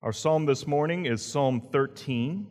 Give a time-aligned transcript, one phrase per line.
[0.00, 2.46] Our psalm this morning is Psalm 13.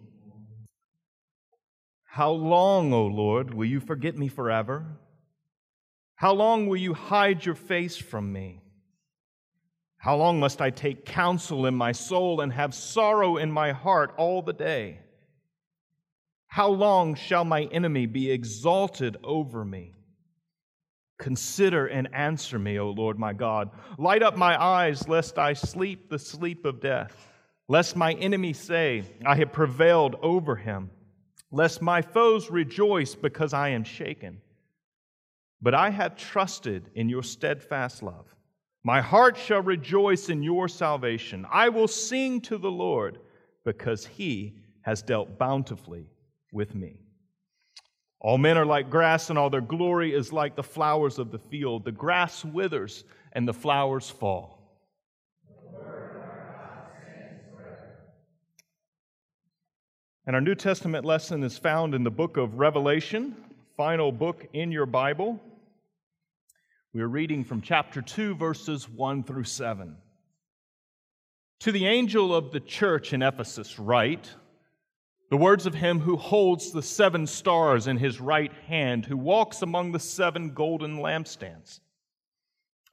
[2.04, 4.86] How long, O Lord, will you forget me forever?
[6.16, 8.62] How long will you hide your face from me?
[9.98, 14.14] How long must I take counsel in my soul and have sorrow in my heart
[14.18, 15.00] all the day?
[16.48, 19.94] How long shall my enemy be exalted over me?
[21.18, 23.70] Consider and answer me, O Lord my God.
[23.98, 27.27] Light up my eyes, lest I sleep the sleep of death
[27.68, 30.90] lest my enemy say, I have prevailed over him,
[31.52, 34.42] lest my foes rejoice because I am shaken.
[35.62, 38.34] But I have trusted in your steadfast love.
[38.84, 41.46] My heart shall rejoice in your salvation.
[41.52, 43.20] I will sing to the Lord
[43.66, 46.08] because he has dealt bountifully
[46.54, 47.02] with me.
[48.22, 51.38] All men are like grass, and all their glory is like the flowers of the
[51.38, 51.84] field.
[51.84, 54.57] The grass withers and the flowers fall
[60.28, 63.34] And our New Testament lesson is found in the book of Revelation,
[63.78, 65.40] final book in your Bible.
[66.92, 69.96] We are reading from chapter 2, verses 1 through 7.
[71.62, 74.30] To the angel of the church in Ephesus, write
[75.30, 79.62] the words of him who holds the seven stars in his right hand, who walks
[79.62, 81.80] among the seven golden lampstands.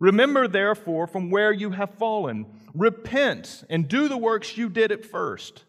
[0.00, 2.46] Remember, therefore, from where you have fallen.
[2.74, 5.64] Repent and do the works you did at first.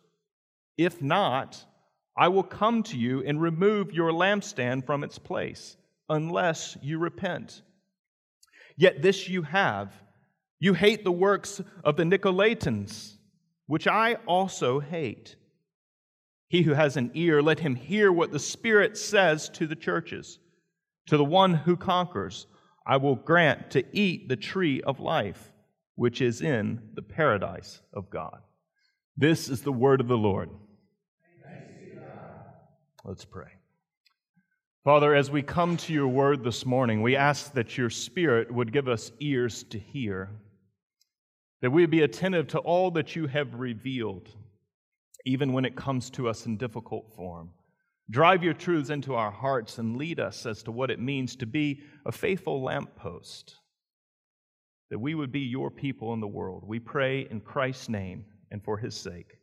[0.77, 1.63] If not,
[2.17, 5.75] I will come to you and remove your lampstand from its place,
[6.09, 7.61] unless you repent.
[8.77, 9.93] Yet this you have
[10.61, 13.17] you hate the works of the Nicolaitans,
[13.65, 15.35] which I also hate.
[16.49, 20.37] He who has an ear, let him hear what the Spirit says to the churches.
[21.07, 22.45] To the one who conquers,
[22.85, 25.51] I will grant to eat the tree of life,
[25.95, 28.39] which is in the paradise of God.
[29.17, 30.49] This is the word of the Lord.
[33.03, 33.47] Let's pray.
[34.83, 38.71] Father, as we come to your word this morning, we ask that your Spirit would
[38.71, 40.29] give us ears to hear,
[41.61, 44.29] that we be attentive to all that you have revealed,
[45.25, 47.51] even when it comes to us in difficult form.
[48.11, 51.45] Drive your truths into our hearts and lead us as to what it means to
[51.45, 53.55] be a faithful lamppost,
[54.89, 56.65] that we would be your people in the world.
[56.67, 59.37] We pray in Christ's name and for his sake.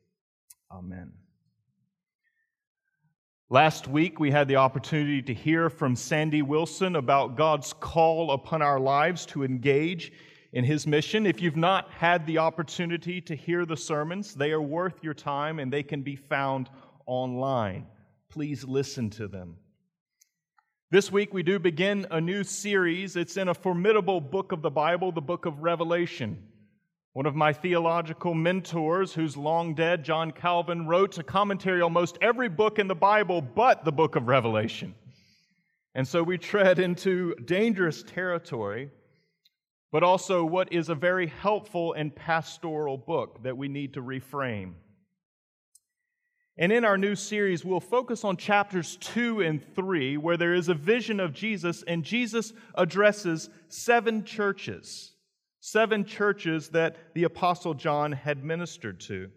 [0.70, 1.12] Amen.
[3.48, 8.60] Last week, we had the opportunity to hear from Sandy Wilson about God's call upon
[8.60, 10.12] our lives to engage
[10.52, 11.24] in his mission.
[11.24, 15.58] If you've not had the opportunity to hear the sermons, they are worth your time
[15.58, 16.68] and they can be found
[17.06, 17.86] online
[18.30, 19.56] please listen to them.
[20.90, 23.16] This week, we do begin a new series.
[23.16, 26.42] It's in a formidable book of the Bible, the book of Revelation.
[27.14, 32.18] One of my theological mentors, who's long dead, John Calvin, wrote a commentary on almost
[32.20, 34.94] every book in the Bible but the book of Revelation.
[35.94, 38.90] And so we tread into dangerous territory,
[39.90, 44.74] but also what is a very helpful and pastoral book that we need to reframe.
[46.60, 50.69] And in our new series, we'll focus on chapters two and three, where there is
[50.69, 55.12] a vision of Jesus, and Jesus addresses seven churches,
[55.60, 59.30] seven churches that the Apostle John had ministered to.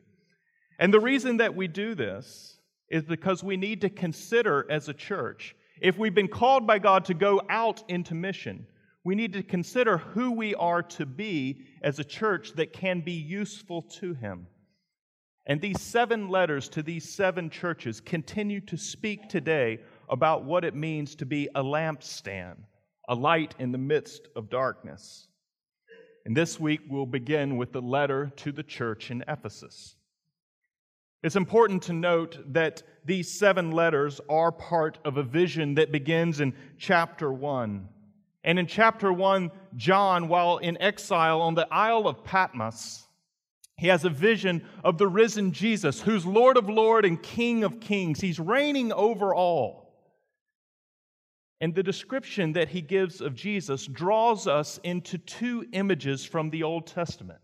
[0.79, 2.57] And the reason that we do this
[2.89, 7.05] is because we need to consider as a church, if we've been called by God
[7.05, 8.65] to go out into mission,
[9.03, 13.13] we need to consider who we are to be as a church that can be
[13.13, 14.47] useful to Him.
[15.47, 19.79] And these seven letters to these seven churches continue to speak today
[20.09, 22.57] about what it means to be a lampstand,
[23.09, 25.27] a light in the midst of darkness.
[26.25, 29.95] And this week we'll begin with the letter to the church in Ephesus.
[31.23, 36.39] It's important to note that these seven letters are part of a vision that begins
[36.39, 37.87] in chapter 1.
[38.43, 43.07] And in chapter 1, John, while in exile on the Isle of Patmos,
[43.81, 47.79] he has a vision of the risen Jesus, who's Lord of Lords and King of
[47.79, 48.21] Kings.
[48.21, 49.95] He's reigning over all.
[51.59, 56.61] And the description that he gives of Jesus draws us into two images from the
[56.61, 57.41] Old Testament.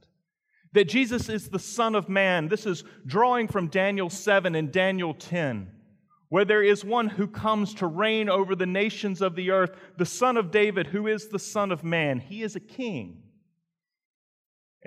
[0.74, 2.50] that Jesus is the Son of Man.
[2.50, 5.72] This is drawing from Daniel 7 and Daniel 10,
[6.30, 10.06] where there is one who comes to reign over the nations of the earth, the
[10.06, 12.20] Son of David, who is the Son of Man.
[12.20, 13.24] He is a king.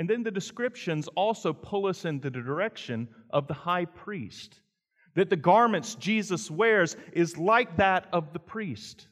[0.01, 4.63] And then the descriptions also pull us in the direction of the high priest,
[5.15, 9.09] that the garments Jesus wears is like that of the priest.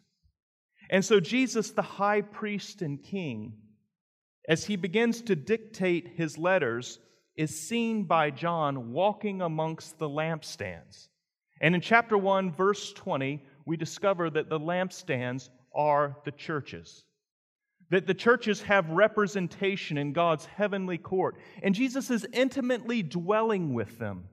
[0.89, 3.53] And so, Jesus, the high priest and king,
[4.49, 7.01] as he begins to dictate his letters,
[7.37, 11.09] is seen by John walking amongst the lampstands.
[11.61, 17.05] And in chapter 1, verse 20, we discover that the lampstands are the churches.
[17.91, 21.37] That the churches have representation in God's heavenly court.
[21.63, 24.25] And Jesus is intimately dwelling with them.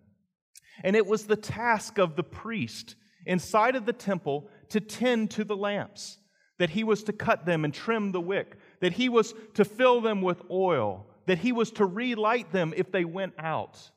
[0.83, 5.43] And it was the task of the priest inside of the temple to tend to
[5.43, 6.17] the lamps,
[6.59, 10.01] that he was to cut them and trim the wick, that he was to fill
[10.01, 13.89] them with oil, that he was to relight them if they went out.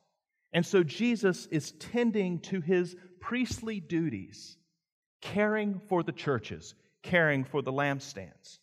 [0.53, 4.57] And so Jesus is tending to his priestly duties,
[5.21, 8.59] caring for the churches, caring for the lampstands.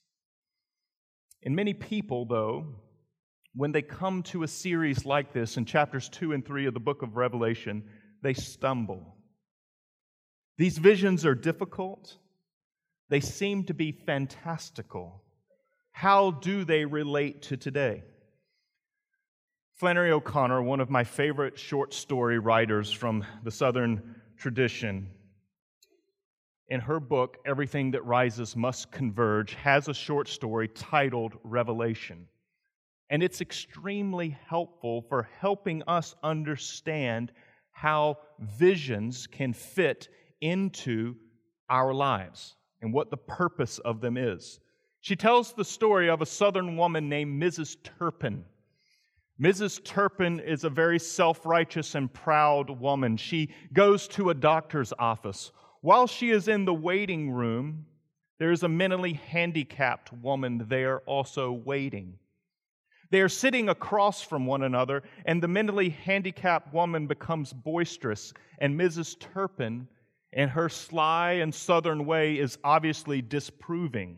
[1.46, 2.66] And many people, though,
[3.54, 6.80] when they come to a series like this in chapters 2 and 3 of the
[6.80, 7.84] book of Revelation,
[8.22, 9.16] they stumble.
[10.58, 12.18] These visions are difficult,
[13.10, 15.22] they seem to be fantastical.
[15.92, 18.04] How do they relate to today?
[19.76, 25.12] Flannery O'Connor, one of my favorite short story writers from the Southern tradition,
[26.68, 32.28] in her book, Everything That Rises Must Converge, has a short story titled Revelation.
[33.10, 37.32] And it's extremely helpful for helping us understand
[37.72, 40.10] how visions can fit
[40.42, 41.16] into
[41.70, 44.60] our lives and what the purpose of them is.
[45.02, 47.78] She tells the story of a southern woman named Mrs.
[47.84, 48.44] Turpin.
[49.40, 49.84] Mrs.
[49.84, 53.18] Turpin is a very self righteous and proud woman.
[53.18, 55.52] She goes to a doctor's office.
[55.86, 57.86] While she is in the waiting room,
[58.40, 62.18] there is a mentally handicapped woman there also waiting.
[63.12, 68.74] They are sitting across from one another, and the mentally handicapped woman becomes boisterous, and
[68.74, 69.20] Mrs.
[69.20, 69.88] Turpin,
[70.34, 74.18] in her sly and southern way, is obviously disproving.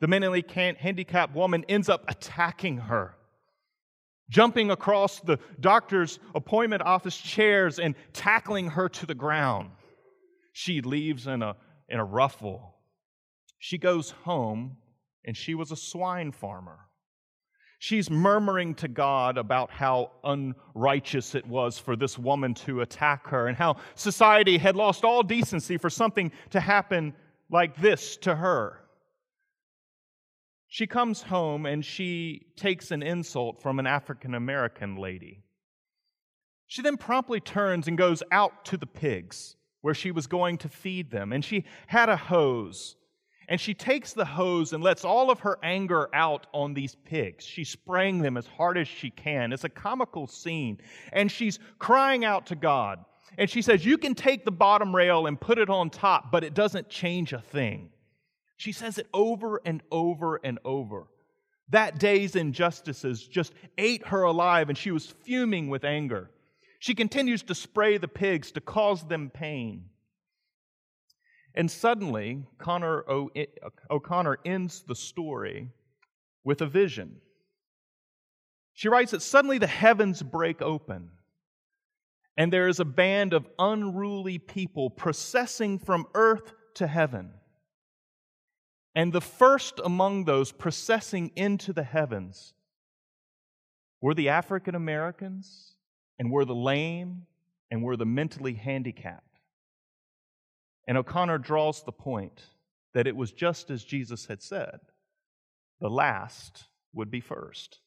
[0.00, 3.16] The mentally handicapped woman ends up attacking her,
[4.30, 9.72] jumping across the doctor's appointment office chairs and tackling her to the ground.
[10.60, 11.54] She leaves in a,
[11.88, 12.74] in a ruffle.
[13.60, 14.78] She goes home,
[15.24, 16.80] and she was a swine farmer.
[17.78, 23.46] She's murmuring to God about how unrighteous it was for this woman to attack her
[23.46, 27.14] and how society had lost all decency for something to happen
[27.48, 28.80] like this to her.
[30.66, 35.44] She comes home and she takes an insult from an African American lady.
[36.66, 40.68] She then promptly turns and goes out to the pigs where she was going to
[40.68, 41.32] feed them.
[41.32, 42.96] And she had a hose.
[43.48, 47.44] And she takes the hose and lets all of her anger out on these pigs.
[47.44, 49.52] She's spraying them as hard as she can.
[49.52, 50.78] It's a comical scene.
[51.12, 53.04] And she's crying out to God.
[53.38, 56.44] And she says, You can take the bottom rail and put it on top, but
[56.44, 57.90] it doesn't change a thing.
[58.58, 61.06] She says it over and over and over.
[61.70, 66.30] That day's injustices just ate her alive, and she was fuming with anger.
[66.78, 69.86] She continues to spray the pigs to cause them pain.
[71.54, 73.30] And suddenly, Connor o-
[73.90, 75.70] O'Connor ends the story
[76.44, 77.20] with a vision.
[78.74, 81.10] She writes that suddenly the heavens break open,
[82.36, 87.32] and there is a band of unruly people processing from earth to heaven.
[88.94, 92.54] And the first among those processing into the heavens
[94.00, 95.74] were the African Americans,
[96.18, 97.26] and were the lame,
[97.70, 99.40] and were the mentally handicapped.
[100.86, 102.42] And O'Connor draws the point
[102.94, 104.80] that it was just as Jesus had said
[105.80, 107.78] the last would be first.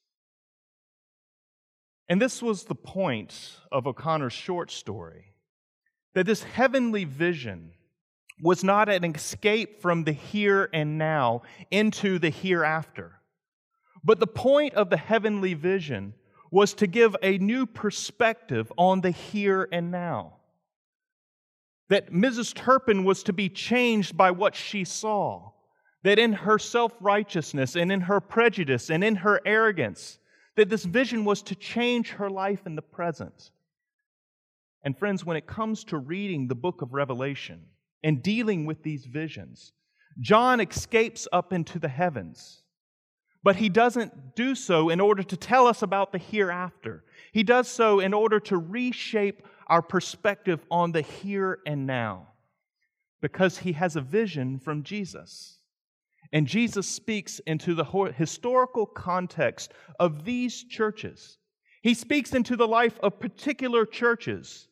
[2.07, 5.33] And this was the point of O'Connor's short story
[6.13, 7.71] that this heavenly vision
[8.41, 13.19] was not an escape from the here and now into the hereafter.
[14.03, 16.13] But the point of the heavenly vision
[16.51, 20.33] was to give a new perspective on the here and now.
[21.89, 22.53] That Mrs.
[22.53, 25.51] Turpin was to be changed by what she saw.
[26.03, 30.19] That in her self righteousness and in her prejudice and in her arrogance,
[30.55, 33.51] that this vision was to change her life in the present.
[34.83, 37.65] And friends, when it comes to reading the book of Revelation,
[38.03, 39.73] and dealing with these visions.
[40.19, 42.60] John escapes up into the heavens.
[43.43, 47.03] But he doesn't do so in order to tell us about the hereafter.
[47.31, 52.27] He does so in order to reshape our perspective on the here and now
[53.21, 55.57] because he has a vision from Jesus.
[56.33, 61.37] And Jesus speaks into the historical context of these churches.
[61.81, 64.67] He speaks into the life of particular churches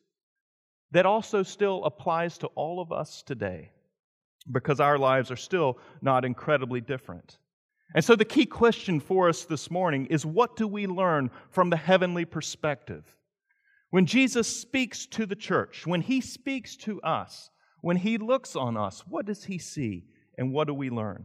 [0.92, 3.70] that also still applies to all of us today
[4.50, 7.38] because our lives are still not incredibly different.
[7.94, 11.70] And so, the key question for us this morning is what do we learn from
[11.70, 13.16] the heavenly perspective?
[13.90, 18.76] When Jesus speaks to the church, when he speaks to us, when he looks on
[18.76, 20.04] us, what does he see
[20.38, 21.24] and what do we learn?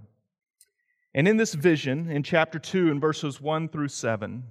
[1.13, 4.43] And in this vision, in chapter 2, in verses 1 through 7,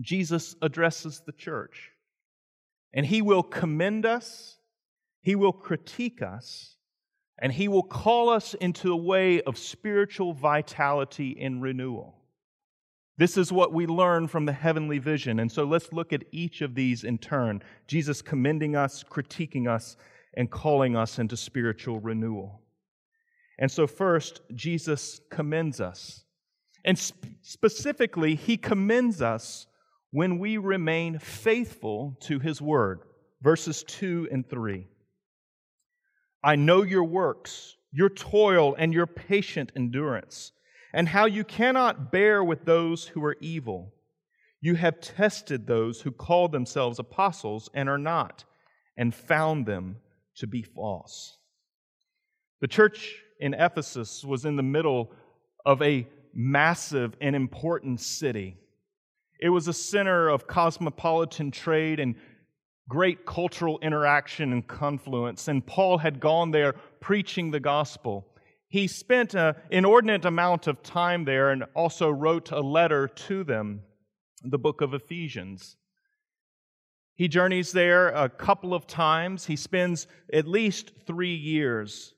[0.00, 1.90] Jesus addresses the church.
[2.94, 4.56] And he will commend us,
[5.20, 6.76] he will critique us,
[7.40, 12.14] and he will call us into a way of spiritual vitality and renewal.
[13.16, 15.40] This is what we learn from the heavenly vision.
[15.40, 19.96] And so let's look at each of these in turn Jesus commending us, critiquing us,
[20.34, 22.62] and calling us into spiritual renewal.
[23.58, 26.24] And so, first, Jesus commends us.
[26.84, 29.66] And sp- specifically, he commends us
[30.12, 33.00] when we remain faithful to his word.
[33.42, 34.86] Verses 2 and 3.
[36.42, 40.52] I know your works, your toil, and your patient endurance,
[40.92, 43.92] and how you cannot bear with those who are evil.
[44.60, 48.44] You have tested those who call themselves apostles and are not,
[48.96, 49.96] and found them
[50.36, 51.36] to be false.
[52.60, 55.12] The church in Ephesus was in the middle
[55.64, 58.56] of a massive and important city.
[59.40, 62.16] It was a center of cosmopolitan trade and
[62.90, 68.26] great cultural interaction and confluence, and Paul had gone there preaching the gospel.
[68.68, 73.82] He spent an inordinate amount of time there and also wrote a letter to them,
[74.42, 75.76] the book of Ephesians.
[77.14, 79.46] He journeys there a couple of times.
[79.46, 82.14] He spends at least three years.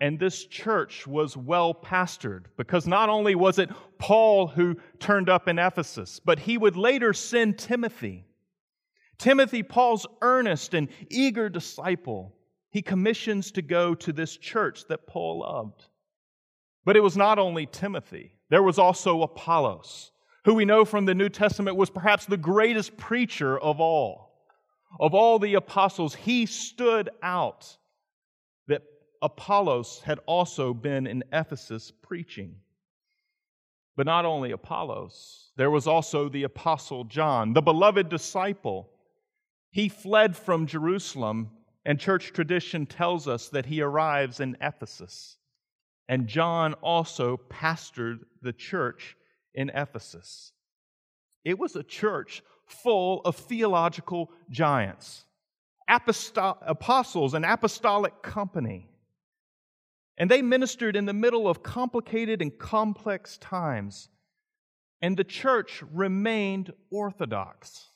[0.00, 5.48] And this church was well pastored because not only was it Paul who turned up
[5.48, 8.26] in Ephesus, but he would later send Timothy.
[9.20, 12.34] Timothy, Paul's earnest and eager disciple,
[12.70, 15.84] he commissions to go to this church that Paul loved.
[16.86, 20.10] But it was not only Timothy, there was also Apollos,
[20.46, 24.32] who we know from the New Testament was perhaps the greatest preacher of all.
[24.98, 27.76] Of all the apostles, he stood out
[28.68, 28.82] that
[29.20, 32.54] Apollos had also been in Ephesus preaching.
[33.96, 38.88] But not only Apollos, there was also the apostle John, the beloved disciple
[39.70, 41.50] he fled from Jerusalem,
[41.84, 45.36] and church tradition tells us that he arrives in Ephesus.
[46.08, 49.16] And John also pastored the church
[49.54, 50.52] in Ephesus.
[51.44, 55.24] It was a church full of theological giants,
[55.88, 58.88] apostol- apostles, and apostolic company.
[60.18, 64.08] And they ministered in the middle of complicated and complex times.
[65.00, 67.89] And the church remained orthodox.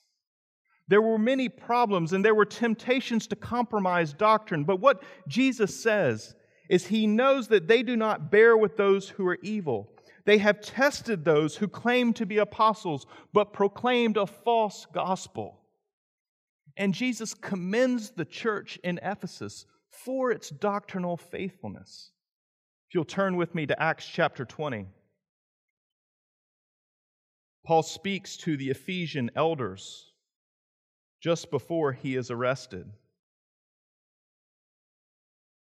[0.88, 4.64] There were many problems and there were temptations to compromise doctrine.
[4.64, 6.35] But what Jesus says
[6.69, 9.91] is he knows that they do not bear with those who are evil.
[10.26, 15.61] They have tested those who claim to be apostles, but proclaimed a false gospel.
[16.76, 22.11] And Jesus commends the church in Ephesus for its doctrinal faithfulness.
[22.88, 24.87] If you'll turn with me to Acts chapter 20,
[27.64, 30.12] Paul speaks to the Ephesian elders
[31.25, 32.85] just before he is arrested.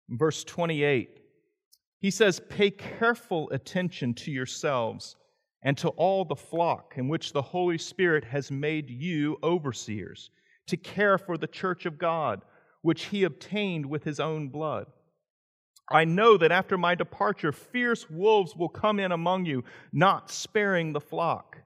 [0.09, 1.19] verse 28,
[1.99, 5.17] he says, Pay careful attention to yourselves
[5.65, 10.31] and to all the flock in which the Holy Spirit has made you overseers,
[10.69, 12.43] to care for the church of God,
[12.83, 14.87] which he obtained with his own blood.
[15.91, 20.93] I know that after my departure, fierce wolves will come in among you, not sparing
[20.93, 21.57] the flock.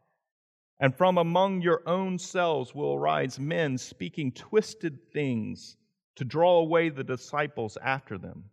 [0.80, 5.76] And from among your own selves will arise men speaking twisted things
[6.16, 8.44] to draw away the disciples after them.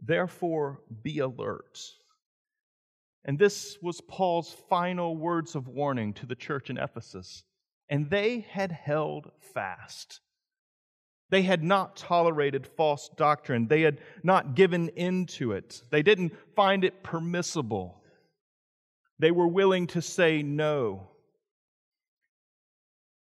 [0.00, 1.78] Therefore, be alert.
[3.24, 7.44] And this was Paul's final words of warning to the church in Ephesus.
[7.88, 10.20] And they had held fast.
[11.30, 13.68] They had not tolerated false doctrine.
[13.68, 15.82] They had not given in to it.
[15.90, 18.02] They didn't find it permissible.
[19.18, 21.11] They were willing to say no.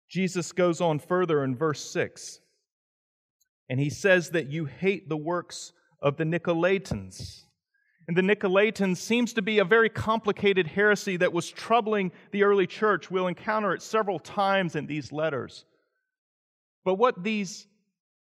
[0.10, 2.40] Jesus goes on further in verse 6,
[3.70, 7.44] and he says that you hate the works of the Nicolaitans.
[8.08, 12.66] And the Nicolaitans seems to be a very complicated heresy that was troubling the early
[12.66, 13.12] church.
[13.12, 15.66] We'll encounter it several times in these letters.
[16.86, 17.68] But what these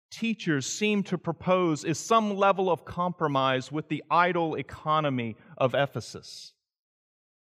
[0.10, 6.54] teachers seem to propose is some level of compromise with the idol economy of Ephesus.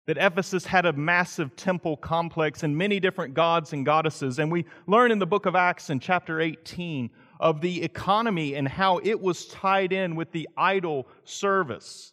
[0.06, 4.38] That Ephesus had a massive temple complex and many different gods and goddesses.
[4.38, 8.66] And we learn in the book of Acts in chapter 18 of the economy and
[8.66, 12.12] how it was tied in with the idol service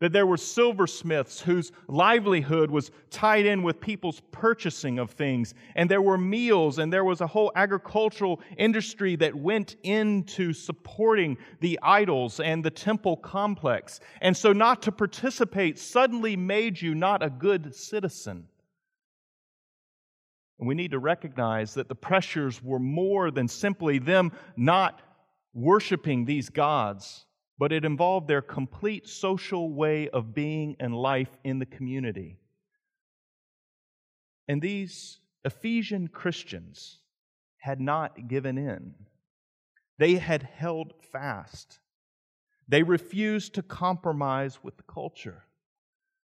[0.00, 5.90] that there were silversmiths whose livelihood was tied in with people's purchasing of things, and
[5.90, 11.78] there were meals, and there was a whole agricultural industry that went into supporting the
[11.82, 14.00] idols and the temple complex.
[14.22, 18.46] And so, not to participate suddenly made you not a good citizen.
[20.58, 25.00] And we need to recognize that the pressures were more than simply them not
[25.54, 27.26] worshiping these gods
[27.60, 32.38] but it involved their complete social way of being and life in the community.
[34.48, 37.00] And these Ephesian Christians
[37.58, 38.94] had not given in,
[39.98, 41.80] they had held fast.
[42.66, 45.44] They refused to compromise with the culture.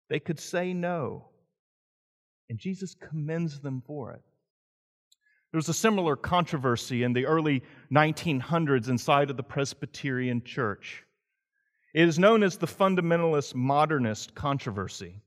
[0.10, 1.26] They could say no.
[2.50, 4.22] And Jesus commends them for it.
[5.52, 7.62] There was a similar controversy in the early
[7.92, 11.06] 1900s inside of the Presbyterian Church.
[11.96, 15.22] It is known as the fundamentalist modernist controversy.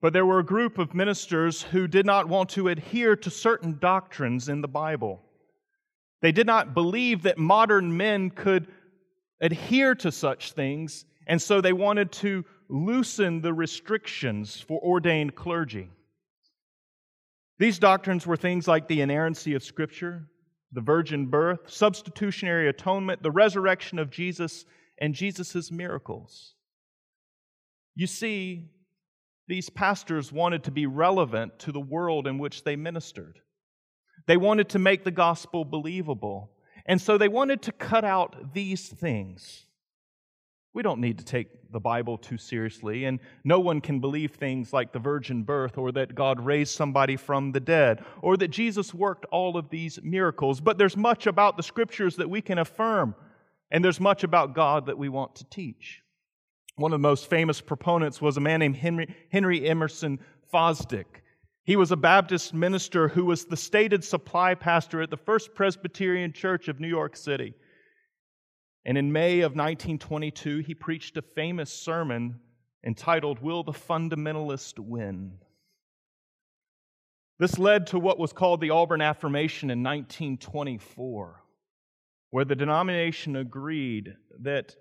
[0.00, 3.80] But there were a group of ministers who did not want to adhere to certain
[3.80, 5.20] doctrines in the Bible.
[6.20, 8.68] They did not believe that modern men could
[9.40, 15.90] adhere to such things, and so they wanted to loosen the restrictions for ordained clergy.
[17.58, 20.28] These doctrines were things like the inerrancy of Scripture,
[20.70, 24.64] the virgin birth, substitutionary atonement, the resurrection of Jesus,
[24.98, 26.54] and Jesus' miracles.
[27.94, 28.70] You see,
[29.48, 33.40] these pastors wanted to be relevant to the world in which they ministered.
[34.26, 36.52] They wanted to make the gospel believable.
[36.86, 39.66] And so they wanted to cut out these things.
[40.74, 44.72] We don't need to take the Bible too seriously, and no one can believe things
[44.72, 48.94] like the virgin birth or that God raised somebody from the dead or that Jesus
[48.94, 50.60] worked all of these miracles.
[50.60, 53.14] But there's much about the scriptures that we can affirm
[53.72, 56.02] and there's much about God that we want to teach.
[56.76, 60.20] One of the most famous proponents was a man named Henry, Henry Emerson
[60.52, 61.22] Fosdick.
[61.64, 66.32] He was a Baptist minister who was the stated supply pastor at the First Presbyterian
[66.32, 67.54] Church of New York City.
[68.84, 72.40] And in May of 1922, he preached a famous sermon
[72.84, 75.38] entitled, Will the Fundamentalist Win?
[77.38, 81.41] This led to what was called the Auburn Affirmation in 1924
[82.32, 84.74] where the denomination agreed that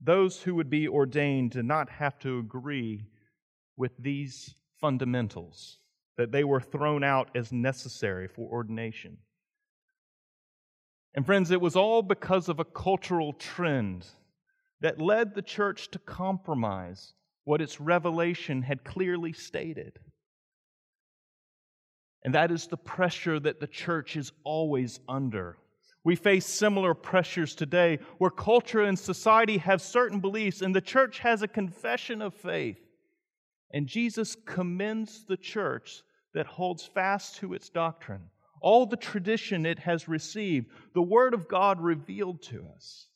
[0.00, 3.04] those who would be ordained did not have to agree
[3.76, 5.78] with these fundamentals,
[6.16, 9.18] that they were thrown out as necessary for ordination.
[11.16, 14.06] And friends, it was all because of a cultural trend
[14.82, 19.98] that led the church to compromise what its revelation had clearly stated.
[22.22, 25.56] And that is the pressure that the church is always under
[26.06, 31.18] we face similar pressures today where culture and society have certain beliefs, and the church
[31.18, 32.78] has a confession of faith.
[33.72, 38.22] And Jesus commends the church that holds fast to its doctrine,
[38.60, 43.08] all the tradition it has received, the Word of God revealed to us.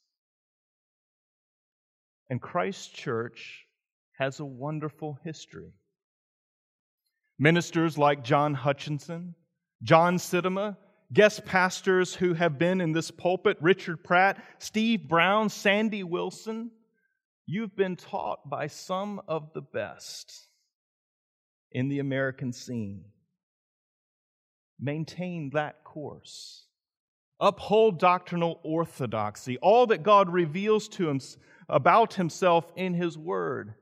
[2.29, 3.67] And Christ's church
[4.19, 5.75] has a wonderful history.
[7.39, 9.37] Ministers like John Hutchinson,
[9.81, 10.77] John Sittema,
[11.13, 16.71] guest pastors who have been in this pulpit Richard Pratt, Steve Brown, Sandy Wilson.
[17.47, 20.49] You've been taught by some of the best
[21.73, 23.05] in the American scene.
[24.79, 26.67] Maintain that course.
[27.41, 31.21] Uphold doctrinal orthodoxy, all that God reveals to him
[31.69, 33.75] about himself in his word.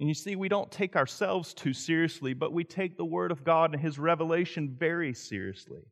[0.00, 3.44] And you see, we don't take ourselves too seriously, but we take the word of
[3.44, 5.82] God and his revelation very seriously.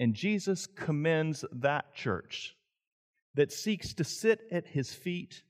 [0.00, 2.56] And Jesus commends that church
[3.34, 5.42] that seeks to sit at his feet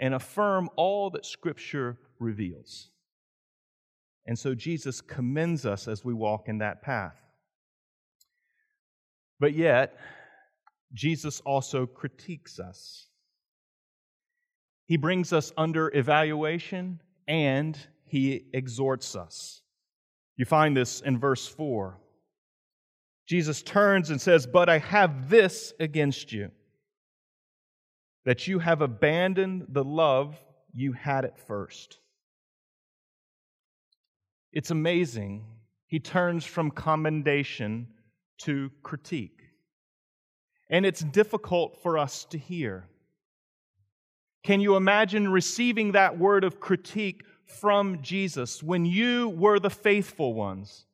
[0.00, 2.90] and affirm all that Scripture reveals.
[4.26, 7.16] And so Jesus commends us as we walk in that path.
[9.38, 9.96] But yet,
[10.92, 13.06] Jesus also critiques us.
[14.86, 19.62] He brings us under evaluation and he exhorts us.
[20.36, 22.00] You find this in verse 4.
[23.26, 26.50] Jesus turns and says, But I have this against you.
[28.24, 30.40] that you have abandoned the love
[30.72, 31.98] you had at first.
[34.52, 35.44] It's amazing.
[35.86, 37.88] He turns from commendation
[38.38, 39.42] to critique.
[40.70, 42.88] And it's difficult for us to hear.
[44.42, 50.34] Can you imagine receiving that word of critique from Jesus when you were the faithful
[50.34, 50.86] ones?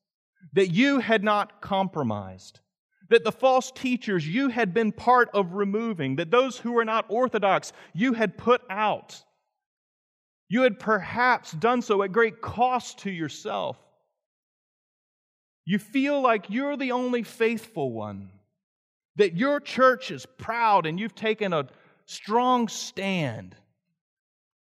[0.55, 2.61] That you had not compromised,
[3.09, 7.07] that the false teachers you had been part of removing, that those who were not
[7.09, 9.22] orthodox you had put out.
[10.48, 13.79] You had perhaps done so at great cost to yourself.
[15.64, 18.31] You feel like you're the only faithful one,
[19.16, 21.68] that your church is proud and you've taken a
[22.07, 23.55] strong stand.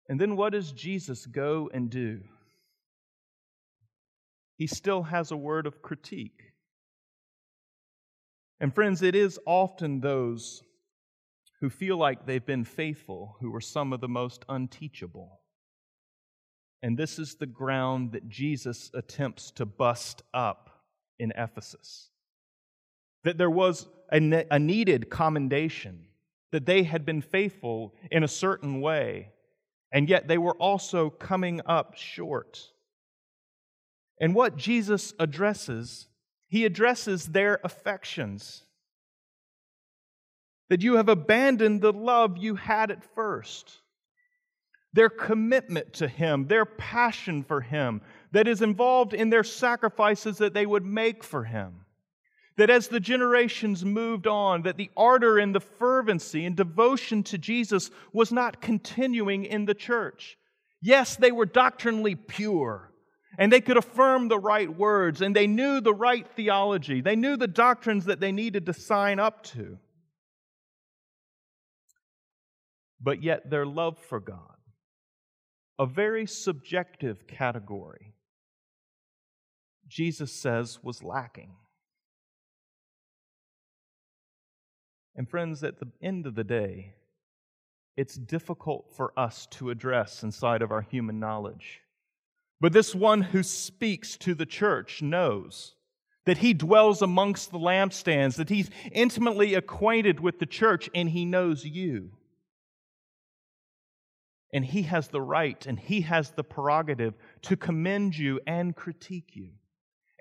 [0.10, 2.22] And then what does Jesus go and do?
[4.58, 6.42] He still has a word of critique.
[8.60, 10.64] And friends, it is often those
[11.62, 15.42] who feel like they've been faithful who are some of the most unteachable.
[16.82, 20.84] And this is the ground that Jesus attempts to bust up
[21.20, 22.10] in Ephesus.
[23.24, 26.06] That there was a, ne- a needed commendation,
[26.52, 29.30] that they had been faithful in a certain way,
[29.92, 32.72] and yet they were also coming up short.
[34.20, 36.08] And what Jesus addresses,
[36.48, 38.64] he addresses their affections.
[40.70, 43.80] That you have abandoned the love you had at first.
[44.94, 48.02] Their commitment to Him, their passion for Him,
[48.32, 51.86] that is involved in their sacrifices that they would make for Him.
[52.58, 57.38] That as the generations moved on, that the ardor and the fervency and devotion to
[57.38, 60.38] Jesus was not continuing in the church.
[60.82, 62.92] Yes, they were doctrinally pure,
[63.38, 67.02] and they could affirm the right words, and they knew the right theology.
[67.02, 69.78] They knew the doctrines that they needed to sign up to.
[73.00, 74.58] But yet, their love for God,
[75.78, 78.16] a very subjective category,
[79.88, 81.54] Jesus says was lacking.
[85.16, 86.96] And, friends, at the end of the day,
[87.96, 91.82] it's difficult for us to address inside of our human knowledge.
[92.60, 95.76] But this one who speaks to the church knows
[96.26, 101.24] that he dwells amongst the lampstands, that he's intimately acquainted with the church, and he
[101.24, 102.12] knows you.
[104.54, 109.32] And he has the right and he has the prerogative to commend you and critique
[109.34, 109.52] you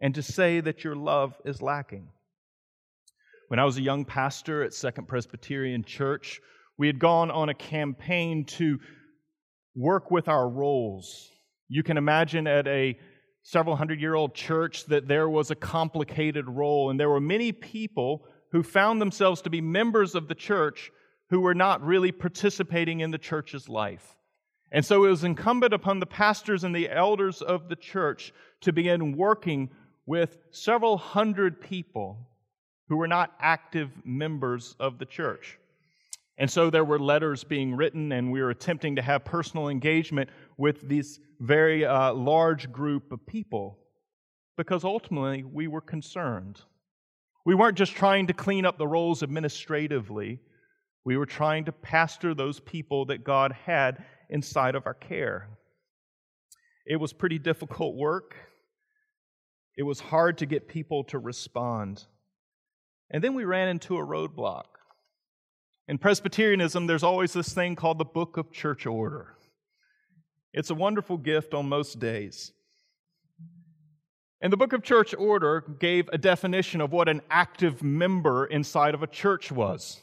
[0.03, 2.09] and to say that your love is lacking.
[3.49, 6.41] When I was a young pastor at Second Presbyterian Church,
[6.77, 8.79] we had gone on a campaign to
[9.75, 11.31] work with our rolls.
[11.69, 12.99] You can imagine at a
[13.43, 17.53] several hundred year old church that there was a complicated roll, and there were many
[17.53, 20.91] people who found themselves to be members of the church
[21.31, 24.17] who were not really participating in the church's life.
[24.73, 28.73] And so it was incumbent upon the pastors and the elders of the church to
[28.73, 29.71] begin working
[30.07, 32.29] with several hundred people
[32.89, 35.59] who were not active members of the church.
[36.39, 40.29] And so there were letters being written, and we were attempting to have personal engagement
[40.59, 43.79] with this very uh, large group of people
[44.57, 46.61] because ultimately we were concerned.
[47.45, 50.41] We weren't just trying to clean up the rolls administratively,
[51.05, 55.49] we were trying to pastor those people that God had inside of our care.
[56.85, 58.35] It was pretty difficult work.
[59.77, 62.05] It was hard to get people to respond.
[63.11, 64.65] And then we ran into a roadblock.
[65.89, 69.37] In Presbyterianism, there's always this thing called the Book of Church Order.
[70.53, 72.51] It's a wonderful gift on most days.
[74.41, 78.95] And the Book of Church Order gave a definition of what an active member inside
[78.95, 80.01] of a church was.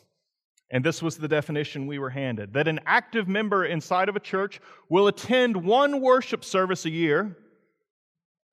[0.72, 4.22] And this was the definition we were handed that an active member inside of a
[4.22, 7.38] church will attend one worship service a year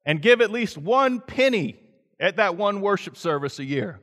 [0.05, 1.79] and give at least one penny
[2.19, 4.01] at that one worship service a year.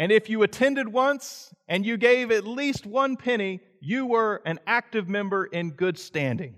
[0.00, 4.58] And if you attended once and you gave at least one penny, you were an
[4.66, 6.54] active member in good standing.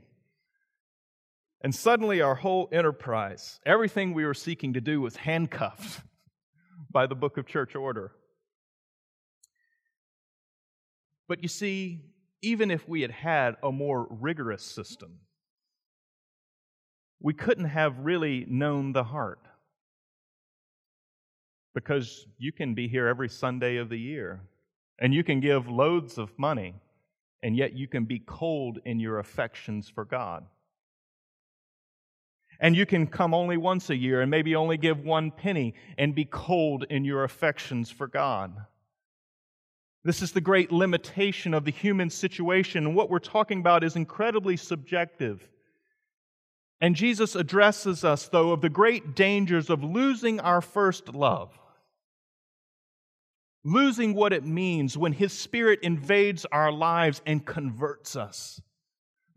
[1.61, 6.03] And suddenly, our whole enterprise, everything we were seeking to do, was handcuffed
[6.93, 8.13] by the book of church order.
[11.27, 12.01] But you see,
[12.43, 15.19] even if we had had a more rigorous system,
[17.21, 19.41] we couldn't have really known the heart.
[21.75, 24.41] Because you can be here every Sunday of the year,
[24.99, 26.75] and you can give loads of money,
[27.43, 30.45] and yet you can be cold in your affections for God.
[32.61, 36.15] And you can come only once a year and maybe only give one penny and
[36.15, 38.55] be cold in your affections for God.
[40.05, 42.95] This is the great limitation of the human situation.
[42.95, 45.49] What we're talking about is incredibly subjective.
[46.81, 51.57] And Jesus addresses us, though, of the great dangers of losing our first love.
[53.65, 58.61] Losing what it means when His Spirit invades our lives and converts us.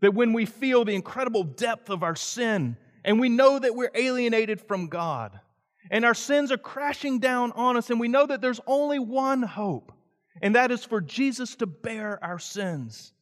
[0.00, 3.92] That when we feel the incredible depth of our sin and we know that we're
[3.94, 5.38] alienated from God
[5.90, 9.42] and our sins are crashing down on us and we know that there's only one
[9.42, 9.92] hope
[10.42, 13.12] and that is for Jesus to bear our sins.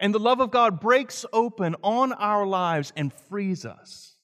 [0.00, 4.16] And the love of God breaks open on our lives and frees us.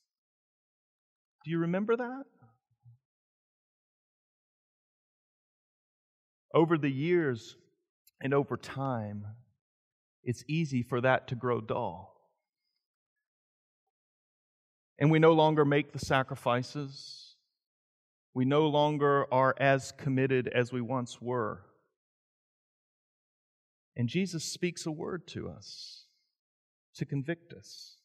[1.45, 2.25] Do you remember that?
[6.53, 7.57] Over the years
[8.21, 9.27] and over time,
[10.23, 12.15] it's easy for that to grow dull.
[14.99, 17.37] And we no longer make the sacrifices.
[18.35, 21.63] We no longer are as committed as we once were.
[23.97, 26.05] And Jesus speaks a word to us
[26.97, 28.00] to convict us.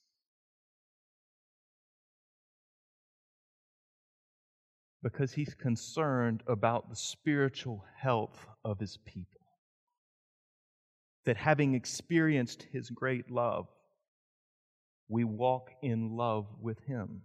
[5.05, 9.41] Because he's concerned about the spiritual health of his people.
[11.25, 13.67] That having experienced his great love,
[15.07, 17.21] we walk in love with him.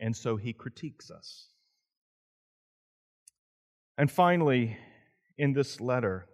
[0.00, 1.48] And so he critiques us.
[3.98, 4.78] And finally,
[5.36, 6.26] in this letter.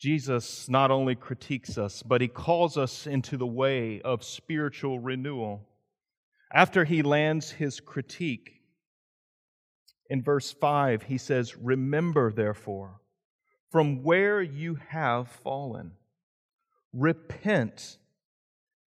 [0.00, 5.64] Jesus not only critiques us, but he calls us into the way of spiritual renewal.
[6.52, 8.62] After he lands his critique,
[10.08, 13.00] in verse 5, he says, Remember, therefore,
[13.70, 15.92] from where you have fallen,
[16.92, 17.98] repent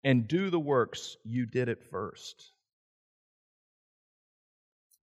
[0.03, 2.51] and do the works you did at first.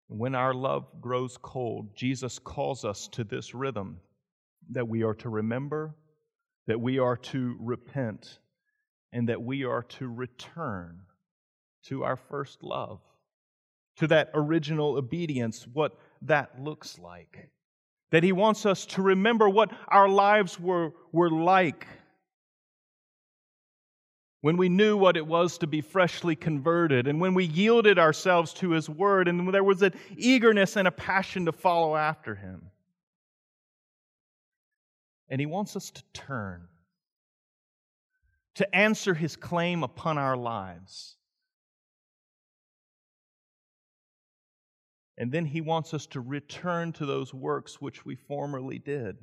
[0.09, 4.01] When our love grows cold, Jesus calls us to this rhythm
[4.71, 5.95] that we are to remember,
[6.67, 8.41] that we are to repent,
[9.13, 11.01] and that we are to return
[11.85, 13.01] to our first love,
[13.97, 17.51] to that original obedience, what that looks like.
[18.11, 21.87] That He wants us to remember what our lives were, were like
[24.43, 28.53] when we knew what it was to be freshly converted, and when we yielded ourselves
[28.53, 32.71] to His Word, and there was an eagerness and a passion to follow after Him.
[35.29, 36.67] And He wants us to turn,
[38.57, 41.17] to answer His claim upon our lives.
[45.23, 49.17] And then He wants us to return to those works which we formerly did.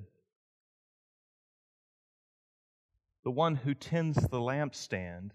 [3.23, 5.31] the one who tends the lampstand,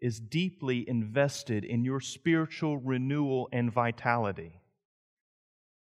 [0.00, 4.60] is deeply invested in your spiritual renewal and vitality.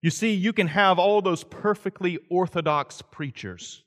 [0.02, 3.84] You see, you can have all those perfectly orthodox preachers,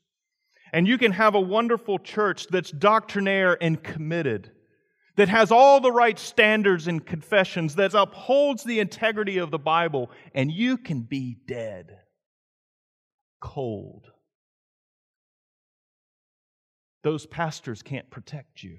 [0.73, 4.53] and you can have a wonderful church that's doctrinaire and committed,
[5.19, 10.13] that has all the right standards and confessions, that upholds the integrity of the Bible,
[10.33, 11.99] and you can be dead,
[13.41, 14.07] cold,
[17.03, 18.79] those pastors can't protect you.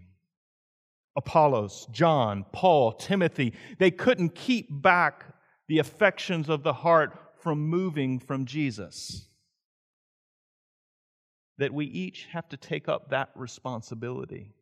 [1.17, 5.25] Apollos, John, Paul, Timothy, they couldn't keep back
[5.67, 9.27] the affections of the heart from moving from Jesus.
[11.57, 14.53] That we each have to take up that responsibility,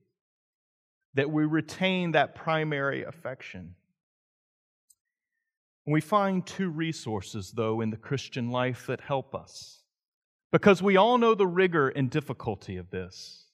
[1.18, 3.74] that we retain that primary affection.
[5.88, 9.82] We find two resources, though, in the Christian life that help us,
[10.52, 13.46] because we all know the rigor and difficulty of this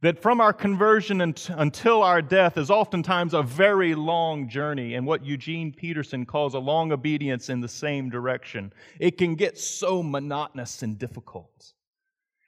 [0.00, 5.24] that from our conversion until our death is oftentimes a very long journey and what
[5.24, 8.70] Eugene Peterson calls a long obedience in the same direction.
[9.00, 11.72] It can get so monotonous and difficult.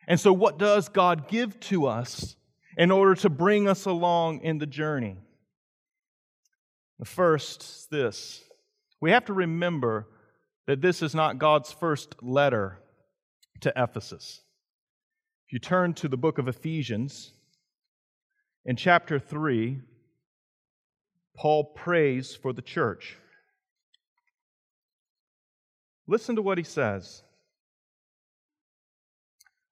[0.07, 2.37] And so, what does God give to us
[2.77, 5.17] in order to bring us along in the journey?
[6.99, 8.43] The first is this
[9.01, 10.09] we have to remember
[10.67, 12.79] that this is not God's first letter
[13.61, 14.41] to Ephesus.
[15.47, 17.33] If you turn to the book of Ephesians,
[18.65, 19.81] in chapter 3,
[21.37, 23.17] Paul prays for the church.
[26.09, 27.23] Listen to what he says.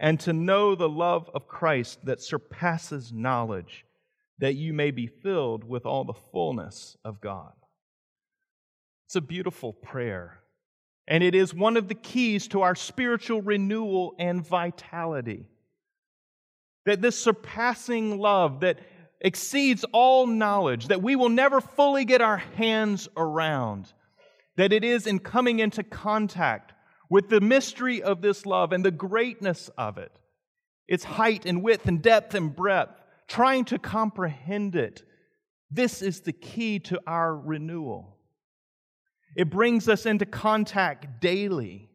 [0.00, 3.84] and to know the love of Christ that surpasses knowledge,
[4.38, 7.52] that you may be filled with all the fullness of God.
[9.06, 10.38] It's a beautiful prayer,
[11.08, 15.46] and it is one of the keys to our spiritual renewal and vitality.
[16.86, 18.78] That this surpassing love that
[19.20, 23.92] exceeds all knowledge, that we will never fully get our hands around,
[24.56, 26.72] that it is in coming into contact
[27.10, 30.18] with the mystery of this love and the greatness of it,
[30.86, 35.02] its height and width and depth and breadth, trying to comprehend it.
[35.70, 38.16] This is the key to our renewal.
[39.36, 41.90] It brings us into contact daily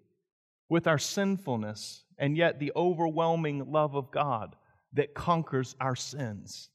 [0.69, 4.55] with our sinfulness and yet the overwhelming love of God
[4.93, 6.69] that conquers our sins.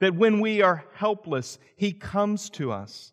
[0.00, 3.12] That when we are helpless, He comes to us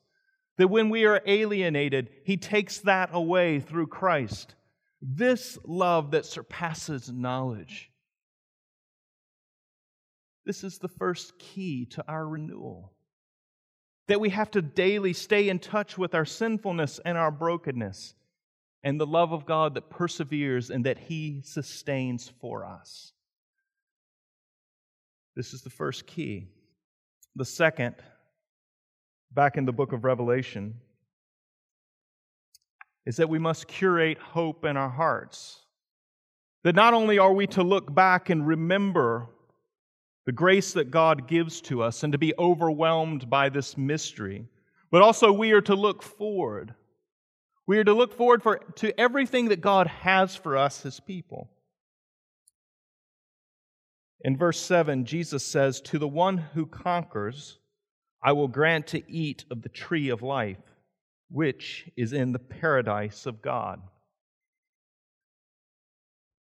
[0.57, 4.55] that when we are alienated, He takes that away through Christ.
[5.01, 7.91] This love that surpasses knowledge.
[10.45, 12.93] This is the first key to our renewal.
[14.07, 18.13] That we have to daily stay in touch with our sinfulness and our brokenness,
[18.83, 23.11] and the love of God that perseveres and that He sustains for us.
[25.35, 26.47] This is the first key.
[27.35, 27.95] The second
[29.35, 30.75] back in the book of Revelation
[33.05, 35.59] is that we must curate hope in our hearts.
[36.63, 39.27] That not only are we to look back and remember
[40.25, 44.47] the grace that God gives to us and to be overwhelmed by this mystery,
[44.89, 46.73] but also we are to look forward.
[47.67, 51.51] We are to look forward for, to everything that God has for us, his people.
[54.21, 57.59] In verse 7, Jesus says, To the one who conquers,
[58.25, 60.57] I will grant to eat of the tree of life,
[61.29, 63.79] which is in the paradise of God.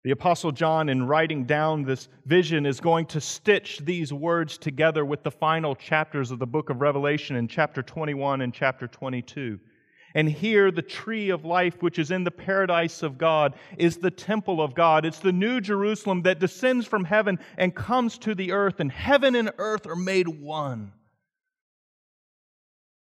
[0.05, 5.03] The Apostle John, in writing down this vision, is going to stitch these words together
[5.03, 9.59] with the final chapters of the book of Revelation in chapter 21 and chapter 22.
[10.15, 14.11] And here, the tree of life, which is in the paradise of God, is the
[14.11, 15.05] temple of God.
[15.05, 19.35] It's the new Jerusalem that descends from heaven and comes to the earth, and heaven
[19.35, 20.93] and earth are made one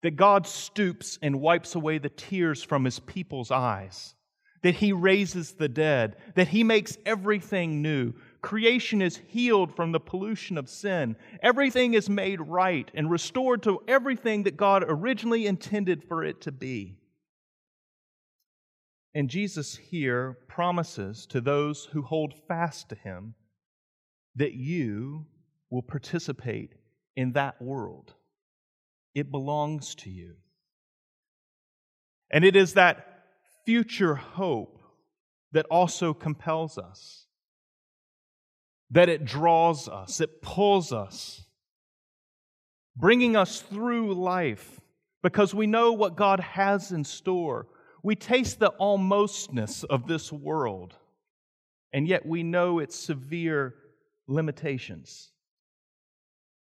[0.03, 4.15] that God stoops and wipes away the tears from his people's eyes,
[4.63, 8.13] that he raises the dead, that he makes everything new.
[8.41, 11.17] Creation is healed from the pollution of sin.
[11.43, 16.53] Everything is made right and restored to everything that God originally intended for it to
[16.53, 16.99] be.
[19.15, 23.35] And Jesus here promises to those who hold fast to him
[24.37, 25.27] that you
[25.71, 26.75] will participate
[27.17, 28.15] in that world.
[29.15, 30.35] It belongs to you.
[32.31, 33.25] And it is that
[33.65, 34.81] future hope
[35.53, 37.27] that also compels us,
[38.91, 41.45] that it draws us, it pulls us,
[42.97, 44.81] bringing us through life
[45.23, 47.67] because we know what God has in store.
[48.03, 50.95] We taste the almostness of this world,
[51.93, 53.75] and yet we know its severe
[54.27, 55.31] limitations.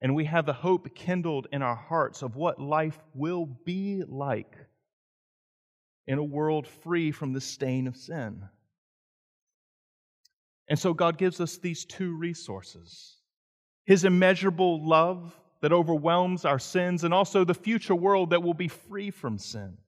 [0.03, 4.57] And we have the hope kindled in our hearts of what life will be like
[6.09, 8.43] in a world free from the stain of sin.
[10.69, 13.17] And so God gives us these two resources
[13.87, 18.67] His immeasurable love that overwhelms our sins, and also the future world that will be
[18.67, 19.79] free from sin.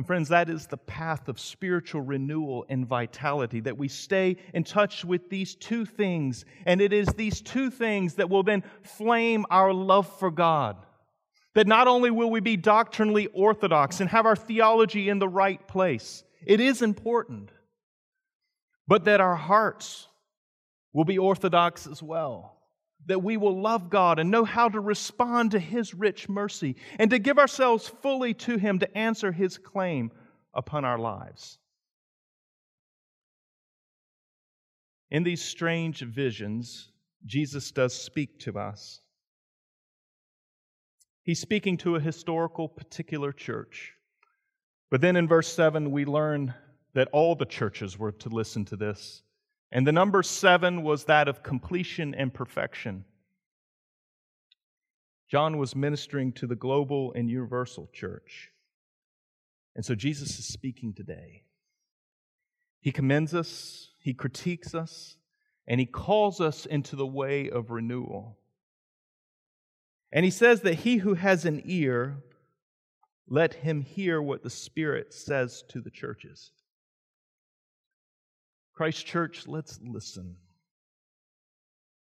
[0.00, 4.64] And friends, that is the path of spiritual renewal and vitality, that we stay in
[4.64, 6.46] touch with these two things.
[6.64, 10.78] And it is these two things that will then flame our love for God.
[11.52, 15.68] That not only will we be doctrinally orthodox and have our theology in the right
[15.68, 17.50] place, it is important,
[18.88, 20.08] but that our hearts
[20.94, 22.56] will be orthodox as well
[23.06, 27.10] that we will love God and know how to respond to His rich mercy and
[27.10, 30.10] to give ourselves fully to Him to answer His claim
[30.54, 31.58] upon our lives.
[35.10, 36.90] In these strange visions,
[37.26, 39.00] Jesus does speak to us.
[41.22, 43.92] He's speaking to a historical, particular church.
[44.90, 46.54] But then in verse 7, we learn
[46.94, 49.22] that all the churches were to listen to this
[49.72, 53.04] and the number seven was that of completion and perfection.
[55.30, 58.50] John was ministering to the global and universal church.
[59.76, 61.44] And so Jesus is speaking today.
[62.80, 65.16] He commends us, he critiques us,
[65.68, 68.38] and he calls us into the way of renewal.
[70.10, 72.24] And he says that he who has an ear,
[73.28, 76.50] let him hear what the Spirit says to the churches.
[78.74, 80.36] Christ Church, let's listen.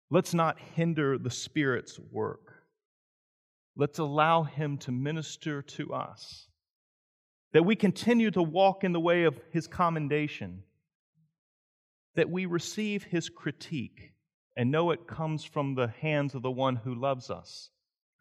[0.10, 2.54] Let's not hinder the Spirit's work.
[3.76, 6.48] Let's allow him to minister to us.
[7.54, 10.64] That we continue to walk in the way of his commendation.
[12.16, 14.14] That we receive his critique
[14.56, 17.70] and know it comes from the hands of the one who loves us,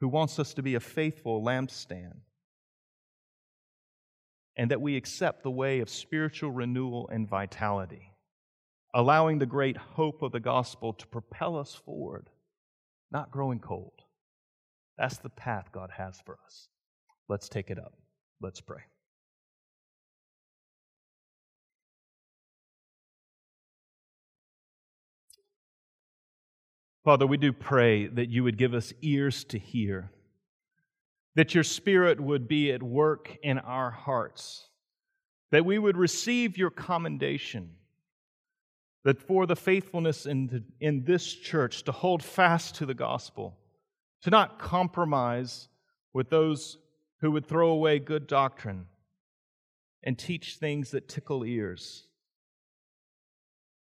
[0.01, 2.20] who wants us to be a faithful lampstand
[4.57, 8.13] and that we accept the way of spiritual renewal and vitality,
[8.95, 12.30] allowing the great hope of the gospel to propel us forward,
[13.11, 13.92] not growing cold.
[14.97, 16.68] That's the path God has for us.
[17.28, 17.95] Let's take it up.
[18.40, 18.82] Let's pray.
[27.05, 30.11] Father, we do pray that you would give us ears to hear
[31.34, 34.68] that your Spirit would be at work in our hearts,
[35.51, 37.70] that we would receive your commendation,
[39.05, 43.57] that for the faithfulness in, the, in this church to hold fast to the gospel,
[44.22, 45.68] to not compromise
[46.14, 46.78] with those
[47.20, 48.86] who would throw away good doctrine
[50.02, 52.05] and teach things that tickle ears.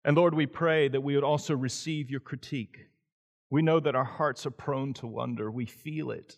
[0.04, 2.86] And Lord, we pray that we would also receive your critique.
[3.50, 6.36] We know that our hearts are prone to wonder, we feel it.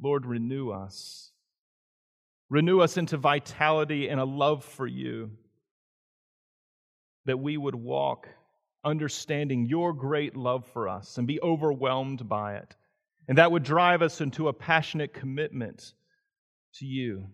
[0.00, 1.30] Lord, renew us.
[2.50, 5.30] Renew us into vitality and a love for you,
[7.26, 8.28] that we would walk
[8.84, 12.76] understanding your great love for us and be overwhelmed by it.
[13.28, 15.94] And that would drive us into a passionate commitment
[16.74, 17.26] to you.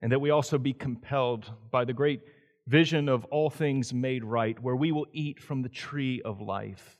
[0.00, 2.20] And that we also be compelled by the great
[2.66, 6.98] vision of all things made right, where we will eat from the tree of life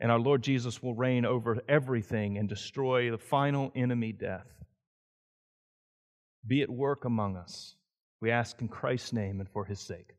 [0.00, 4.46] and our Lord Jesus will reign over everything and destroy the final enemy, death.
[6.46, 7.74] Be at work among us.
[8.20, 10.16] We ask in Christ's name and for his sake.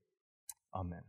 [0.76, 1.04] Amen.